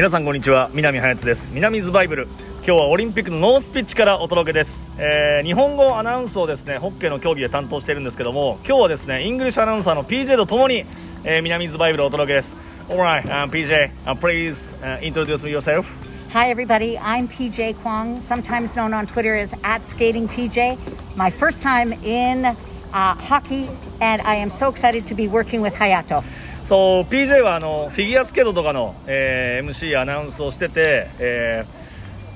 [0.00, 10.86] 皆さんこんにちは南隼人です南ズバイブル今日はオリンピックの North Pitch からお届けです、えー、日本語アナウンスをですねホッケーの競技で担当しているんですけども今日はですね English アナウンサーの PJ とともに、
[11.24, 12.48] えー、南ズバイブルをお届けです
[12.88, 15.84] Alright、um, PJ、uh, please、uh, introduce yourself
[16.32, 16.96] Hi, everybody.
[16.96, 20.78] I'm PJ Kwong, sometimes known on Twitter as at Skating PJ.
[21.14, 22.54] My first time in uh,
[22.94, 23.68] hockey,
[24.00, 26.24] and I am so excited to be working with Hayato.
[26.70, 31.64] そう PJ はあのフィギュアスケートとかの、えー、MC アナウンスをしてて、え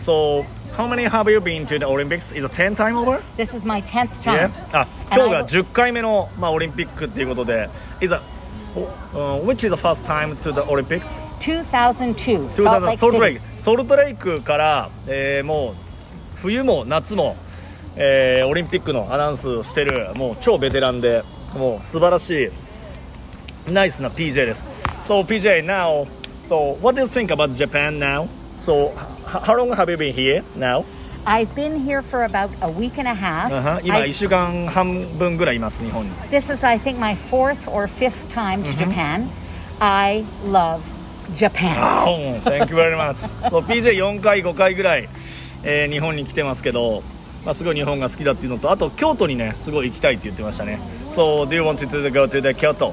[0.00, 0.44] ー、So
[0.76, 2.36] how many have you been to the Olympics?
[2.36, 3.20] Is it 10 time over?
[3.36, 4.50] This is my 10th time.
[4.50, 4.80] Yeah?
[4.80, 7.68] あ今日が10回目の、まあ、オリンピックっていうことで
[8.00, 8.20] Is it,
[9.14, 11.04] uh, which is the first time to the Olympics?
[11.38, 15.74] 2002 Salt Lake ソルトレイクソルトレイクから、えー、もう
[16.42, 17.36] 冬も夏も、
[17.96, 21.22] えー、オリンピックのアナウンスしてるもう超ベテランで
[21.56, 22.65] もう素晴らしい
[23.70, 24.62] ナイスな PJ です。
[25.06, 26.06] So PJ, now,
[26.48, 28.26] so what do you think about Japan now?
[28.64, 28.90] So
[29.26, 30.84] how long have you been here now?
[31.24, 33.50] I've been here for about a week and a half.
[33.50, 33.80] Uh-huh.
[33.82, 36.10] 今1週間半分ぐらいいます日本に。
[36.30, 39.28] This is I think my fourth or fifth time to Japan.
[39.80, 40.80] I love
[41.36, 41.76] Japan.
[42.06, 43.16] Oh, thank you very much.
[43.50, 45.08] so PJ4 回5回ぐらい、
[45.64, 47.02] えー、日本に来てますけど。
[47.44, 50.80] まあ、すごい日本が好きだっていうのとあと京都にねすごい行きたいって言ってましたね
[51.14, 52.92] So do you want to go to the Kyoto?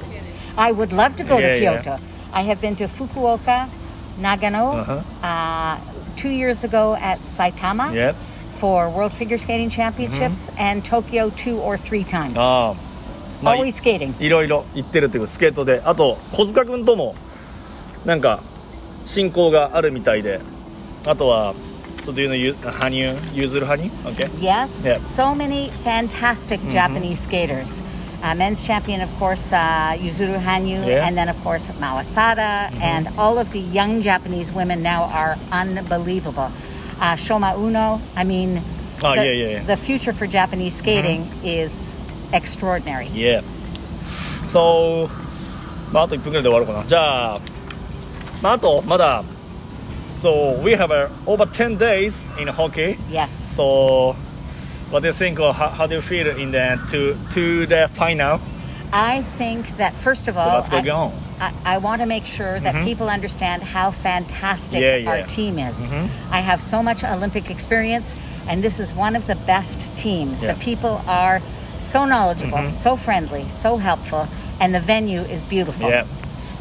[0.57, 1.89] I would love to go yeah, to Kyoto.
[1.91, 1.99] Yeah.
[2.33, 3.67] I have been to Fukuoka,
[4.19, 5.01] Nagano, uh-huh.
[5.23, 5.77] uh,
[6.15, 8.15] two years ago at Saitama yep.
[8.59, 10.59] for World Figure Skating Championships, mm-hmm.
[10.59, 12.33] and Tokyo two or three times.
[12.35, 12.75] あ
[13.41, 14.13] まあ、Always skating.
[14.23, 17.15] いろいろ行ってるっていうスケートで、あと小塚君とも
[18.05, 18.39] なんか
[19.07, 20.39] 親交があるみたいで、
[21.05, 21.53] あとは。
[22.05, 23.89] So do you know Hanyu, Yuzuru Hanyu?
[24.07, 24.27] Okay.
[24.39, 24.85] Yes.
[24.85, 24.99] Yep.
[25.01, 26.71] So many fantastic mm-hmm.
[26.71, 27.81] Japanese skaters.
[28.23, 31.07] uh, men's champion, of course, uh, Yuzuru Hanyu, yeah.
[31.07, 32.81] and then, of course, Mawasada, mm-hmm.
[32.81, 36.51] and all of the young Japanese women now are unbelievable.
[36.99, 38.57] Uh, Shoma Uno, I mean,
[39.03, 41.47] oh, the, yeah, yeah, the, future for Japanese skating mm-hmm.
[41.47, 41.95] is
[42.33, 43.07] extraordinary.
[43.07, 43.41] Yeah.
[44.51, 45.09] So,
[45.93, 46.83] まあ、あと1分ぐらいで終わるかな。
[46.85, 47.39] じゃあ、
[48.43, 49.23] まあ、あと、まだ、
[50.21, 52.97] So, we have uh, over 10 days in hockey.
[53.09, 53.31] Yes.
[53.55, 54.15] So,
[54.90, 57.88] what do you think or how, how do you feel in the to to the
[57.94, 58.40] final?
[58.92, 62.74] I think that first of all, so I, I, I, want to make sure that
[62.76, 62.84] mm-hmm.
[62.84, 65.10] people understand how fantastic yeah, yeah.
[65.10, 65.86] our team is.
[65.86, 66.32] Mm-hmm.
[66.32, 68.16] I have so much Olympic experience,
[68.48, 70.40] and this is one of the best teams.
[70.40, 70.52] Yeah.
[70.52, 71.40] The people are
[71.80, 72.68] so knowledgeable, mm-hmm.
[72.68, 74.28] so friendly, so helpful,
[74.60, 75.88] and the venue is beautiful.
[75.88, 76.06] Yeah.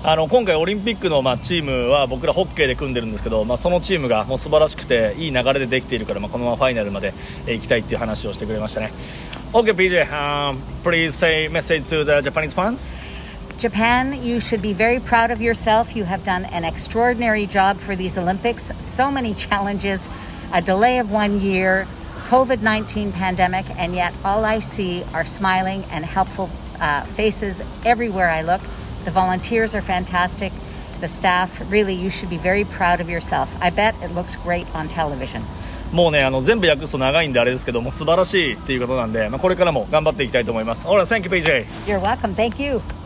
[0.06, 7.14] あの今回、オリンピックの、まあ、チームは僕らホッケーで組んでるんですけど、まあ、そのチームがもう素晴らしくていい流れでできているから、まあ、このままファイナルまで
[7.48, 8.90] 行きたいっていう話をしてくれましたね。
[9.54, 12.92] OK, PJ,、um, please say message to the Japanese fans.
[13.60, 15.96] Japan, you should be very proud of yourself.
[15.96, 18.76] You have done an extraordinary job for these Olympics.
[18.84, 20.10] So many challenges,
[20.54, 21.86] a delay of one year,
[22.28, 26.50] COVID 19 pandemic, and yet all I see are smiling and helpful
[26.82, 28.60] uh, faces everywhere I look.
[29.06, 30.52] The volunteers are fantastic.
[31.02, 33.50] The staff, really, you should be very proud of yourself.
[33.62, 35.42] I bet it looks great on television.
[35.94, 40.88] もうね、あの全部訳すと長いんであれですけども素晴らしいっていうことなんで、まあ、これからも頑張っていきたいと思います。
[40.88, 41.66] Alright, thank you, PJ.
[41.86, 42.34] You're welcome.
[42.34, 43.03] Thank you.